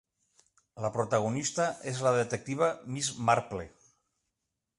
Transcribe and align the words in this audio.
La 0.85 0.89
protagonista 0.95 1.67
és 1.93 2.01
la 2.07 2.15
detectiva 2.17 2.71
Miss 2.97 3.13
Marple. 3.29 3.69